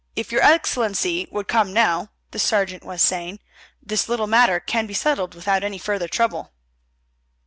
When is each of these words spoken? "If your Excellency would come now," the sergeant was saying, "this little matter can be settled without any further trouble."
"If 0.15 0.31
your 0.31 0.41
Excellency 0.41 1.27
would 1.29 1.47
come 1.47 1.73
now," 1.73 2.09
the 2.31 2.39
sergeant 2.39 2.83
was 2.83 3.03
saying, 3.03 3.39
"this 3.83 4.09
little 4.09 4.25
matter 4.25 4.59
can 4.59 4.87
be 4.87 4.95
settled 4.95 5.35
without 5.35 5.63
any 5.63 5.77
further 5.77 6.07
trouble." 6.07 6.53